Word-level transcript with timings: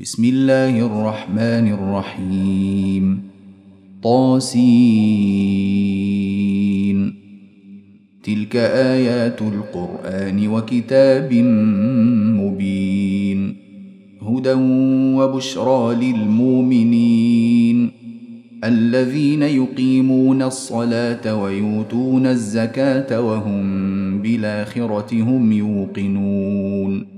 بسم 0.00 0.24
الله 0.24 0.86
الرحمن 0.86 1.72
الرحيم. 1.72 3.22
طاسين. 4.02 4.34
تلك 8.22 8.56
آيات 8.56 9.42
القرآن 9.42 10.48
وكتاب 10.48 11.34
مبين. 12.38 13.56
هدى 14.22 14.52
وبشرى 15.18 15.94
للمؤمنين. 15.94 17.90
الذين 18.64 19.42
يقيمون 19.42 20.42
الصلاة 20.42 21.42
ويؤتون 21.42 22.26
الزكاة 22.26 23.20
وهم 23.20 23.62
بالآخرة 24.22 25.22
هم 25.22 25.52
يوقنون. 25.52 27.17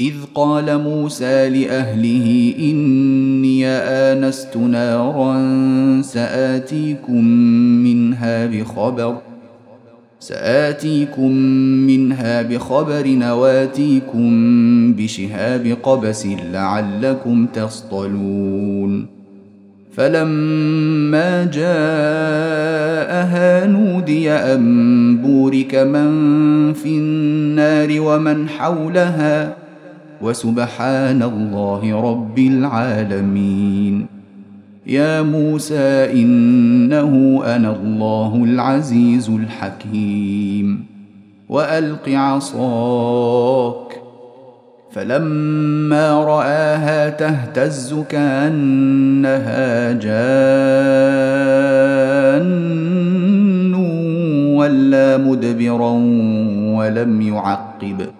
إذ 0.00 0.14
قال 0.34 0.78
موسى 0.78 1.48
لأهله 1.48 2.54
إني 2.58 3.66
آنست 3.68 4.56
نارا 4.56 5.36
سآتيكم 6.02 7.24
منها 7.84 8.46
بخبر 8.46 9.16
سآتيكم 10.20 11.32
منها 11.86 12.42
بخبر 12.42 13.08
نواتيكم 13.08 14.30
بشهاب 14.94 15.76
قبس 15.82 16.26
لعلكم 16.52 17.46
تصطلون 17.46 19.06
فلما 19.92 21.44
جاءها 21.44 21.66
نودي 23.66 24.30
أن 24.32 25.16
بورك 25.16 25.74
من 25.74 26.72
في 26.72 26.88
النار 26.88 28.00
ومن 28.00 28.48
حولها 28.48 29.60
وسبحان 30.22 31.22
الله 31.22 32.10
رب 32.10 32.38
العالمين. 32.38 34.06
يا 34.86 35.22
موسى 35.22 36.12
إنه 36.12 37.42
أنا 37.46 37.76
الله 37.76 38.44
العزيز 38.44 39.30
الحكيم. 39.30 40.86
وألق 41.48 42.08
عصاك. 42.08 44.02
فلما 44.92 46.24
رآها 46.24 47.08
تهتز 47.08 47.94
كأنها 48.08 49.92
جان. 49.92 50.20
ولا 54.54 55.16
مدبرا 55.16 55.90
ولم 56.76 57.22
يعقب. 57.22 58.19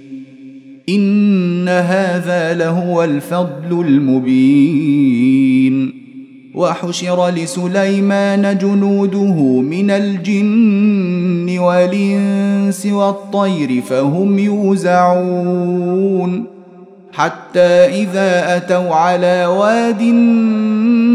إن 0.95 1.69
هذا 1.69 2.53
لهو 2.53 3.03
الفضل 3.03 3.85
المبين. 3.87 5.21
وحشر 6.55 7.29
لسليمان 7.29 8.57
جنوده 8.57 9.61
من 9.61 9.91
الجن 9.91 11.59
والإنس 11.59 12.85
والطير 12.85 13.81
فهم 13.81 14.39
يوزعون. 14.39 15.81
حتى 17.13 17.69
إذا 18.03 18.57
أتوا 18.57 18.95
على 18.95 19.45
واد 19.45 20.01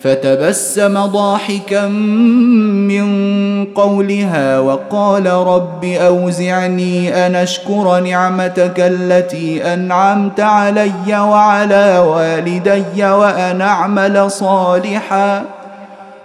فتبسم 0.00 1.06
ضاحكا 1.06 1.86
من 2.88 3.04
قولها 3.64 4.58
وقال 4.58 5.26
رب 5.26 5.84
أوزعني 5.84 7.26
أن 7.26 7.34
أشكر 7.34 8.00
نعمتك 8.00 8.74
التي 8.80 9.74
أنعمت 9.74 10.40
علي 10.40 11.20
وعلى 11.20 11.98
والدي 11.98 13.04
وأن 13.04 13.60
أعمل 13.60 14.30
صالحا 14.30 15.44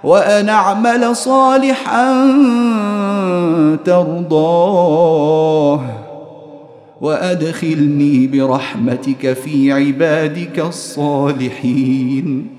وأن 0.04 0.50
أعمل 0.50 1.16
صالحا 1.16 2.08
ترضاه 3.86 5.82
وأدخلني 7.02 8.28
برحمتك 8.28 9.34
في 9.34 9.72
عبادك 9.72 10.60
الصالحين 10.60 12.55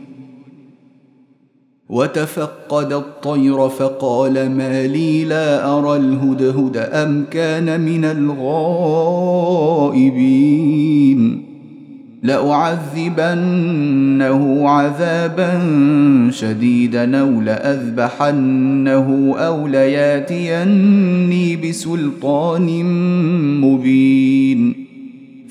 وتفقد 1.89 2.93
الطير 2.93 3.69
فقال 3.69 4.51
ما 4.51 4.87
لي 4.87 5.25
لا 5.25 5.79
أرى 5.79 5.97
الهدهد 5.97 6.77
أم 6.77 7.25
كان 7.31 7.81
من 7.81 8.05
الغائبين. 8.05 9.37
لأعذبنه 12.23 13.49
عذابا 14.69 15.61
شديدا 16.31 17.21
أو 17.21 17.41
لأذبحنه 17.41 19.35
أو 19.39 19.67
لياتيني 19.67 21.57
بسلطان 21.57 22.85
مبين. 23.61 24.86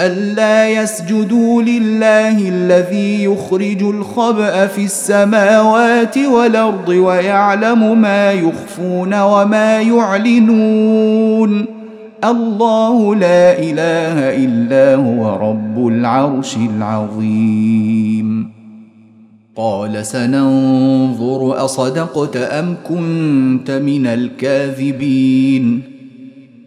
ألا 0.00 0.68
يسجدوا 0.68 1.62
لله 1.62 2.48
الذي 2.48 3.24
يخرج 3.24 3.82
الخبأ 3.82 4.66
في 4.66 4.84
السماوات 4.84 6.18
والأرض 6.18 6.88
ويعلم 6.88 8.00
ما 8.00 8.32
يخفون 8.32 9.20
وما 9.20 9.80
يعلنون. 9.80 11.64
الله 12.24 13.14
لا 13.14 13.58
إله 13.58 14.44
إلا 14.44 14.94
هو 14.94 15.50
رب 15.50 15.88
العرش 15.88 16.56
العظيم. 16.56 18.50
قال 19.56 20.06
سننظر 20.06 21.64
أصدقت 21.64 22.36
أم 22.36 22.76
كنت 22.88 23.70
من 23.70 24.06
الكاذبين. 24.06 25.89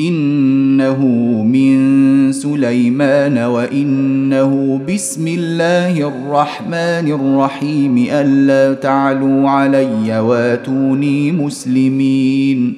إنه 0.00 1.06
من 1.42 2.32
سليمان 2.32 3.38
وإنه 3.38 4.80
بسم 4.88 5.28
الله 5.28 6.08
الرحمن 6.08 7.06
الرحيم 7.12 8.06
ألا 8.10 8.74
تعلوا 8.74 9.50
علي 9.50 10.20
واتوني 10.20 11.32
مسلمين. 11.32 12.74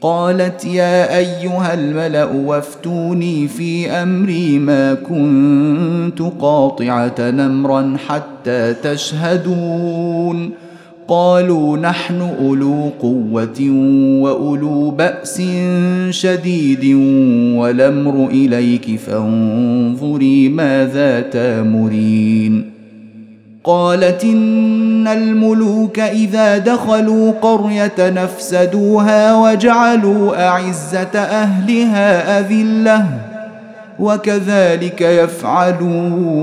قالت 0.00 0.64
يا 0.64 1.18
أيها 1.18 1.74
الملأ 1.74 2.24
وافتوني 2.24 3.48
في 3.48 3.90
أمري 3.90 4.58
ما 4.58 4.94
كنت 4.94 6.22
قاطعة 6.22 7.14
نمرا 7.18 7.96
حتى 8.08 8.74
تشهدون. 8.74 10.50
قالوا 11.12 11.76
نحن 11.76 12.20
أولو 12.40 12.90
قوة 13.00 13.60
وأولو 14.22 14.90
بأس 14.90 15.42
شديد 16.10 16.84
والأمر 17.56 18.28
إليك 18.30 19.00
فانظري 19.00 20.48
ماذا 20.48 21.20
تامرين. 21.20 22.70
قالت 23.64 24.24
إن 24.24 25.08
الملوك 25.08 25.98
إذا 25.98 26.58
دخلوا 26.58 27.32
قرية 27.32 27.92
نفسدوها 27.98 29.36
وجعلوا 29.36 30.48
أعزة 30.48 31.18
أهلها 31.18 32.40
أذلة 32.40 33.06
وكذلك 33.98 35.00
يفعلون. 35.00 36.42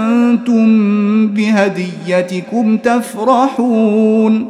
أنتم 0.31 1.27
بهديتكم 1.27 2.77
تفرحون. 2.77 4.47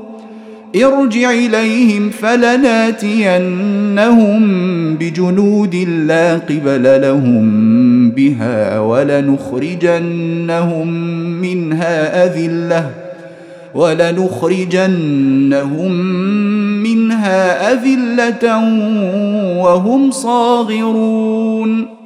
ارجع 0.75 1.31
إليهم 1.31 2.09
فلناتينهم 2.09 4.41
بجنود 4.95 5.75
لا 6.07 6.33
قبل 6.33 7.01
لهم 7.01 8.11
بها 8.11 8.79
ولنخرجنهم 8.79 10.87
منها 11.41 12.25
أذلة 12.25 12.89
ولنخرجنهم 13.75 15.11
منها 16.83 17.73
أذلة 17.73 18.57
وهم 19.57 20.11
صاغرون. 20.11 22.00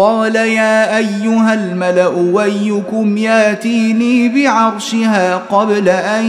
قال 0.00 0.36
يا 0.36 0.96
أيها 0.96 1.54
الملأ 1.54 2.08
ويكم 2.08 3.16
ياتيني 3.16 4.28
بعرشها 4.28 5.36
قبل 5.36 5.88
أن 5.88 6.24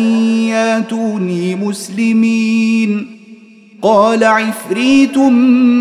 ياتوني 0.47 1.56
مسلمين. 1.56 3.07
قال 3.81 4.23
عفريت 4.23 5.18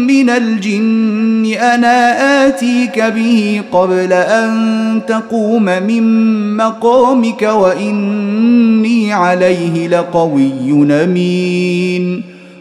من 0.06 0.30
الجن 0.30 1.46
أنا 1.46 2.46
آتيك 2.46 3.00
به 3.00 3.62
قبل 3.72 4.12
أن 4.12 5.00
تقوم 5.08 5.64
من 5.64 6.56
مقامك 6.56 7.42
وإني 7.42 9.12
عليه 9.12 9.88
لقوي 9.88 11.02
امين 11.04 12.39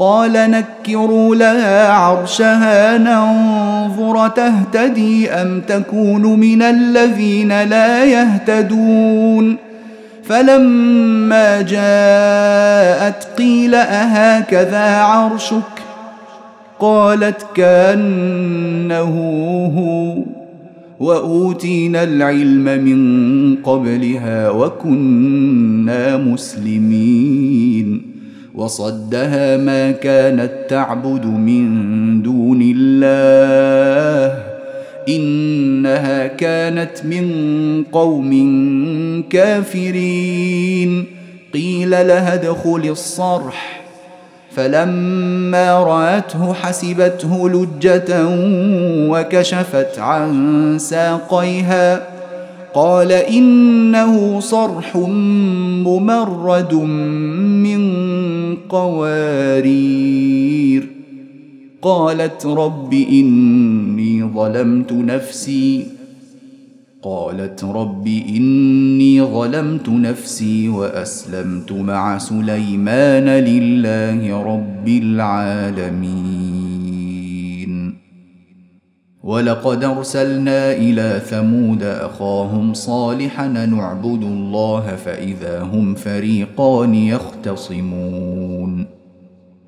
قال 0.00 0.32
نكروا 0.32 1.34
لها 1.34 1.92
عرشها 1.92 2.98
ننظر 2.98 4.28
تهتدي 4.28 5.30
أم 5.30 5.60
تكون 5.60 6.40
من 6.40 6.62
الذين 6.62 7.62
لا 7.62 8.04
يهتدون. 8.04 9.56
فلما 10.24 11.62
جاءت 11.62 13.28
قيل 13.38 13.74
أهكذا 13.74 14.96
عرشك؟ 15.00 15.82
قالت 16.80 17.46
كأنه 17.54 19.14
هو. 19.78 20.22
وأوتينا 21.06 22.02
العلم 22.02 22.64
من 22.64 23.56
قبلها 23.56 24.50
وكنا 24.50 26.16
مسلمين. 26.16 28.09
وصدها 28.60 29.56
ما 29.56 29.90
كانت 29.90 30.50
تعبد 30.68 31.26
من 31.26 32.22
دون 32.22 32.74
الله. 32.76 34.42
إنها 35.08 36.26
كانت 36.26 37.04
من 37.04 37.26
قوم 37.92 38.32
كافرين. 39.30 41.04
قيل 41.54 41.90
لها 41.90 42.34
ادخل 42.34 42.82
الصرح. 42.90 43.80
فلما 44.56 45.80
رأته 45.80 46.54
حسبته 46.54 47.48
لجة 47.48 48.26
وكشفت 49.10 49.98
عن 49.98 50.76
ساقيها. 50.78 52.09
قال 52.74 53.12
إنه 53.12 54.40
صرح 54.40 54.96
ممرد 55.86 56.74
من 56.74 57.82
قوارير. 58.56 60.20
قالت 61.82 62.46
رب 62.46 62.92
إني 62.92 64.24
ظلمت 64.24 64.92
نفسي. 64.92 65.86
قالت 67.02 67.64
رب 67.64 68.06
إني 68.06 69.22
ظلمت 69.22 69.88
نفسي 69.88 70.68
وأسلمت 70.68 71.72
مع 71.72 72.18
سليمان 72.18 73.24
لله 73.24 74.42
رب 74.54 74.88
العالمين. 74.88 76.59
ولقد 79.24 79.84
أرسلنا 79.84 80.72
إلى 80.72 81.20
ثمود 81.26 81.82
أخاهم 81.82 82.74
صالحا 82.74 83.48
نعبد 83.48 84.22
الله 84.22 84.96
فإذا 85.04 85.62
هم 85.62 85.94
فريقان 85.94 86.94
يختصمون. 86.94 88.86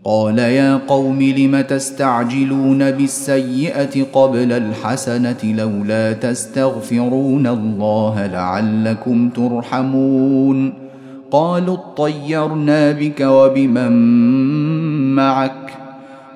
قال 0.04 0.38
يا 0.38 0.76
قوم 0.76 1.22
لم 1.22 1.60
تستعجلون 1.60 2.90
بالسيئة 2.90 4.04
قبل 4.12 4.52
الحسنة 4.52 5.36
لولا 5.44 6.12
تستغفرون 6.12 7.46
الله 7.46 8.26
لعلكم 8.26 9.30
ترحمون؟ 9.30 10.74
قالوا 11.30 11.76
اطيرنا 11.76 12.92
بك 12.92 13.20
وبمن 13.20 13.92
معك. 15.14 15.81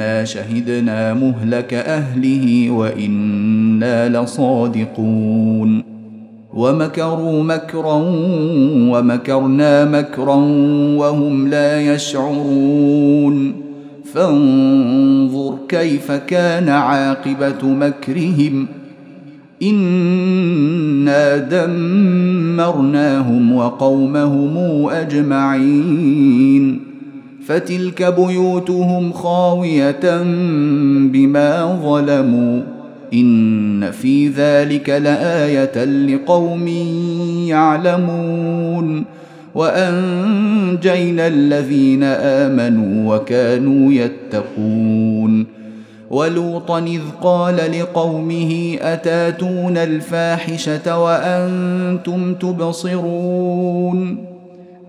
ما 0.00 0.24
شهدنا 0.24 1.14
مهلك 1.14 1.74
أهله 1.74 2.70
وإنا 2.70 4.08
لصادقون. 4.08 5.82
ومكروا 6.54 7.42
مكرا 7.42 8.04
ومكرنا 8.90 9.84
مكرا 9.84 10.34
وهم 10.96 11.48
لا 11.48 11.94
يشعرون. 11.94 13.52
فانظر 14.14 15.58
كيف 15.68 16.12
كان 16.12 16.68
عاقبة 16.68 17.64
مكرهم. 17.64 18.66
إنا 19.62 21.36
دمرناهم 21.36 23.52
وقومهم 23.52 24.86
أجمعين. 24.88 26.89
فتلك 27.50 28.02
بيوتهم 28.02 29.12
خاوية 29.12 30.22
بما 31.12 31.80
ظلموا. 31.84 32.62
إن 33.14 33.90
في 33.90 34.28
ذلك 34.28 34.90
لآية 34.90 35.84
لقوم 35.84 36.68
يعلمون. 37.48 39.04
وأنجينا 39.54 41.26
الذين 41.26 42.02
آمنوا 42.02 43.16
وكانوا 43.16 43.92
يتقون. 43.92 45.46
ولوطا 46.10 46.78
إذ 46.78 47.00
قال 47.22 47.56
لقومه 47.56 48.76
أتاتون 48.80 49.76
الفاحشة 49.76 50.98
وأنتم 50.98 52.34
تبصرون؟ 52.34 54.29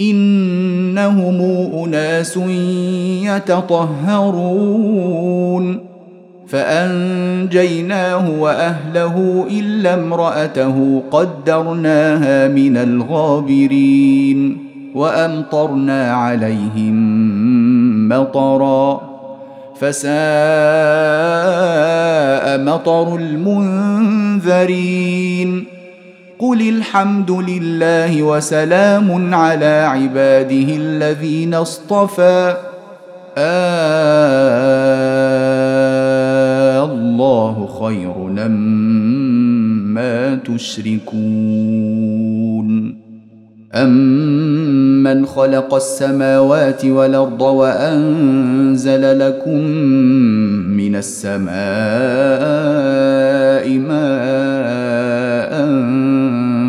إنهم 0.00 1.40
أناس 1.84 2.36
يتطهرون. 3.22 4.76
فأنجيناه 6.48 8.40
وأهله 8.40 9.46
إلا 9.50 9.94
امرأته 9.94 11.02
قدرناها 11.10 12.48
من 12.48 12.76
الغابرين 12.76 14.58
وأمطرنا 14.94 16.12
عليهم 16.12 16.96
مطرا. 18.08 19.00
فساء 19.80 20.16
مطر 22.58 23.16
المنذرين. 23.16 24.56
قل 26.38 26.68
الحمد 26.68 27.30
لله 27.30 28.22
وسلام 28.22 29.34
على 29.34 29.84
عباده 29.88 30.76
الذين 30.76 31.54
اصطفى. 31.54 32.56
آه 33.38 33.64
الله 36.84 37.68
خير 37.80 38.14
ما 39.94 40.34
تشركون. 40.34 41.86
أمن 43.74 45.26
خلق 45.26 45.74
السماوات 45.74 46.84
والأرض 46.84 47.40
وأنزل 47.42 49.18
لكم 49.18 49.60
من 50.76 50.96
السماء 50.96 51.46
ماء 53.78 55.66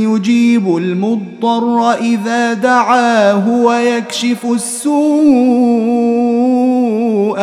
يجيب 0.00 0.76
المضطر 0.76 1.92
اذا 1.92 2.52
دعاه 2.52 3.48
ويكشف 3.48 4.46
السوء 4.46 5.00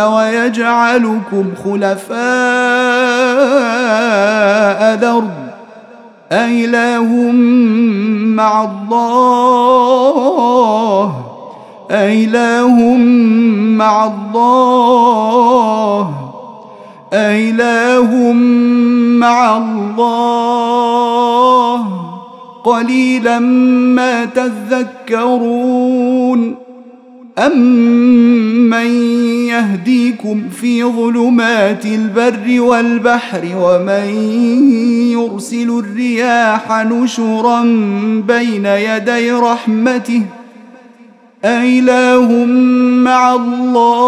ويجعلكم 0.02 1.46
خلفاء 1.64 2.18
الأرض 4.94 5.30
أإله 6.32 7.32
مع 8.36 8.64
الله 8.64 10.08
أإله 11.92 12.96
مع 13.78 14.06
الله 14.06 14.68
أإله 17.14 18.34
مع 19.20 19.58
الله 19.58 20.48
قليلا 22.64 23.40
ما 23.40 24.26
تذكرون 24.26 25.88
امن 27.38 28.88
يهديكم 29.48 30.50
في 30.50 30.84
ظلمات 30.84 31.86
البر 31.86 32.62
والبحر 32.62 33.42
ومن 33.56 34.08
يرسل 35.12 35.70
الرياح 35.70 36.82
نشرا 36.86 37.62
بين 38.28 38.66
يدي 38.66 39.32
رحمته 39.32 40.22
أإله 41.46 42.46
مع 43.04 43.36
الله 43.36 44.08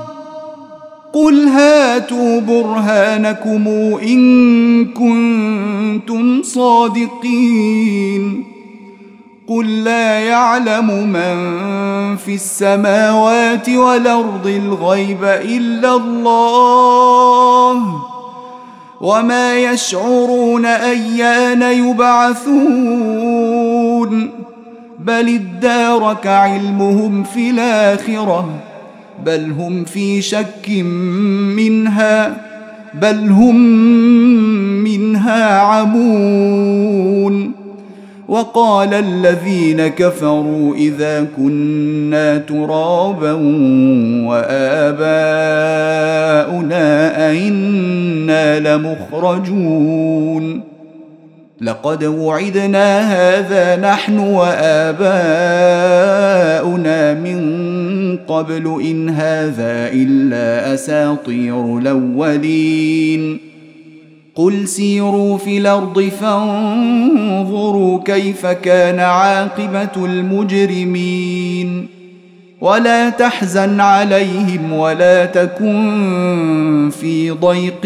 قل 1.13 1.47
هاتوا 1.47 2.39
برهانكم 2.39 3.67
إن 4.03 4.85
كنتم 4.85 6.43
صادقين 6.43 8.43
قل 9.47 9.83
لا 9.83 10.19
يعلم 10.19 11.07
من 11.07 11.37
في 12.17 12.35
السماوات 12.35 13.69
والارض 13.69 14.47
الغيب 14.47 15.23
الا 15.23 15.95
الله 15.95 18.01
وما 19.01 19.59
يشعرون 19.59 20.65
ايان 20.65 21.61
يبعثون 21.61 22.51
بل 24.99 25.29
ادارك 25.29 26.27
علمهم 26.27 27.23
في 27.23 27.49
الاخره 27.49 28.70
بل 29.25 29.51
هم 29.51 29.85
في 29.85 30.21
شك 30.21 30.69
منها 31.55 32.37
بل 33.01 33.29
هم 33.29 33.55
منها 34.83 35.59
عمون. 35.59 37.51
وقال 38.27 38.93
الذين 38.93 39.87
كفروا 39.87 40.75
إذا 40.75 41.27
كنا 41.37 42.37
ترابا 42.37 43.31
وآباؤنا 44.27 45.27
أئنا 47.29 48.59
لمخرجون. 48.59 50.61
لقد 51.61 52.03
وعدنا 52.03 52.99
هذا 52.99 53.91
نحن 53.91 54.19
وآباؤنا 54.19 55.13
من 57.13 57.41
قبل 58.27 58.81
إن 58.83 59.09
هذا 59.09 59.89
إلا 59.93 60.73
أساطير 60.73 61.77
الأولين. 61.77 63.37
قل 64.35 64.67
سيروا 64.67 65.37
في 65.37 65.57
الأرض 65.57 66.01
فانظروا 66.21 68.03
كيف 68.03 68.45
كان 68.45 68.99
عاقبة 68.99 70.05
المجرمين. 70.05 71.87
ولا 72.61 73.09
تحزن 73.09 73.79
عليهم 73.79 74.73
ولا 74.73 75.25
تكن 75.25 76.89
في 77.01 77.31
ضيق 77.31 77.85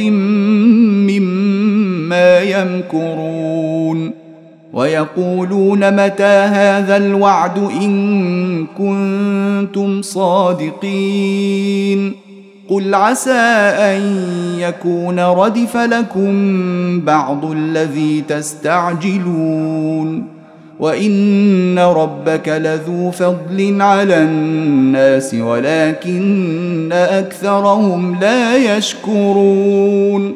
مما 2.05 2.39
يمكرون 2.39 4.11
ويقولون 4.73 6.05
متى 6.05 6.23
هذا 6.23 6.97
الوعد 6.97 7.57
إن 7.57 8.65
كنتم 8.77 10.01
صادقين 10.01 11.45
قل 12.69 12.95
عسى 12.95 13.31
أن 13.31 14.25
يكون 14.59 15.19
ردف 15.19 15.77
لكم 15.77 17.01
بعض 17.01 17.45
الذي 17.45 18.23
تستعجلون 18.27 19.55
وإن 20.79 21.79
ربك 21.79 22.49
لذو 22.49 23.11
فضل 23.11 23.81
على 23.81 24.17
الناس 24.17 25.33
ولكن 25.33 26.89
أكثرهم 26.93 28.19
لا 28.19 28.77
يشكرون 28.77 30.35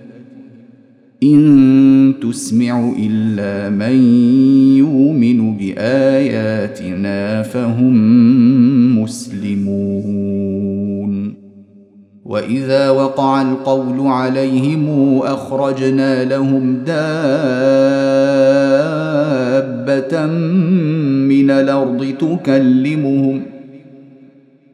إن 1.23 2.13
تسمع 2.21 2.93
إلا 2.99 3.69
من 3.69 4.03
يؤمن 4.77 5.57
بآياتنا 5.57 7.41
فهم 7.41 7.93
مسلمون. 9.03 10.51
وإذا 12.25 12.89
وقع 12.89 13.41
القول 13.41 14.07
عليهم 14.07 15.17
أخرجنا 15.23 16.25
لهم 16.25 16.75
دابة 16.75 17.01
من 21.27 21.51
الأرض 21.51 22.13
تكلمهم 22.19 23.50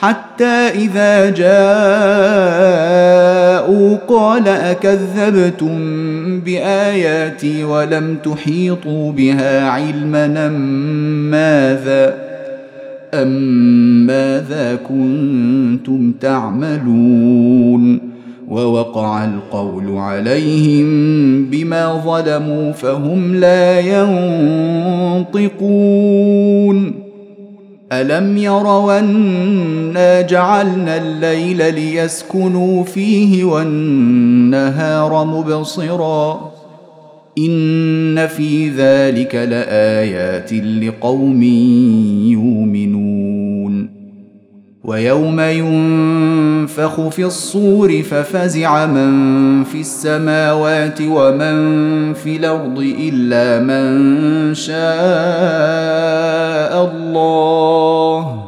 حتى 0.00 0.68
إذا 0.68 1.30
جاءوا 1.30 1.50
قال 4.08 4.48
أكذبتم 4.48 5.76
بآياتي 6.40 7.64
ولم 7.64 8.16
تحيطوا 8.24 9.12
بها 9.12 9.68
علما 9.68 10.48
ماذا 11.30 12.14
أم 13.14 14.06
ماذا 14.06 14.78
كنتم 14.88 16.12
تعملون 16.20 18.00
ووقع 18.48 19.24
القول 19.24 19.96
عليهم 19.96 20.86
بما 21.44 22.02
ظلموا 22.04 22.72
فهم 22.72 23.34
لا 23.34 23.80
ينطقون 25.30 26.99
الم 27.92 28.36
يروا 28.36 28.98
انا 28.98 30.20
جعلنا 30.20 30.96
الليل 30.96 31.74
ليسكنوا 31.74 32.84
فيه 32.84 33.44
والنهار 33.44 35.24
مبصرا 35.24 36.50
ان 37.38 38.26
في 38.26 38.68
ذلك 38.68 39.34
لايات 39.34 40.52
لقوم 40.52 41.42
يؤمنون 42.32 43.09
ويوم 44.84 45.40
ينفخ 45.40 47.08
في 47.08 47.24
الصور 47.24 48.02
ففزع 48.02 48.86
من 48.86 49.64
في 49.64 49.80
السماوات 49.80 50.98
ومن 51.00 52.14
في 52.14 52.36
الأرض 52.36 52.94
إلا 52.98 53.58
من 53.60 54.54
شاء 54.54 54.74
الله 56.94 58.44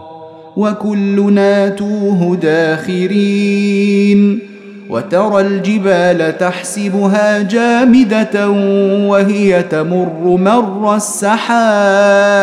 وكلنا 0.56 1.68
توه 1.68 2.36
داخرين 2.42 4.38
وترى 4.90 5.40
الجبال 5.40 6.38
تحسبها 6.38 7.42
جامدة 7.42 8.48
وهي 9.08 9.62
تمر 9.62 10.36
مر 10.40 10.96
السحاب 10.96 12.42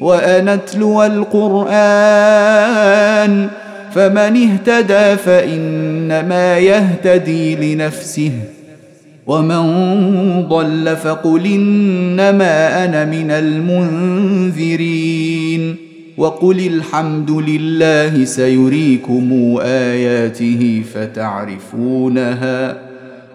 وان 0.00 0.48
اتلو 0.48 1.02
القرآن 1.02 1.70
فمن 3.94 4.18
اهتدى 4.18 5.16
فإنما 5.16 6.58
يهتدي 6.58 7.74
لنفسه 7.74 8.32
ومن 9.26 9.62
ضل 10.48 10.96
فقل 10.96 11.46
إنما 11.46 12.84
أنا 12.84 13.04
من 13.04 13.30
المنذرين 14.50 15.76
وقل 16.16 16.66
الحمد 16.66 17.30
لله 17.30 18.24
سيريكم 18.24 19.58
آياته 19.62 20.82
فتعرفونها. 20.94 22.89